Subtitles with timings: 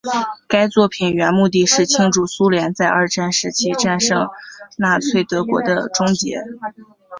[0.47, 4.27] 该作品原目的是庆祝苏联在二战时期战胜
[4.75, 6.37] 纳粹德国的终结。